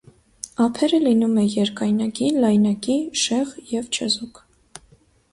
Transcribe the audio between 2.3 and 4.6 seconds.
լայնակի, շեղ և չեզոք։